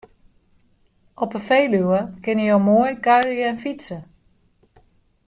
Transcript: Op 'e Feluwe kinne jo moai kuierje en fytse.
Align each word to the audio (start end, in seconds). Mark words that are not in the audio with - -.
Op 1.25 1.31
'e 1.37 1.41
Feluwe 1.49 1.99
kinne 2.23 2.45
jo 2.49 2.57
moai 2.67 2.91
kuierje 3.05 3.45
en 3.51 3.61
fytse. 3.63 3.99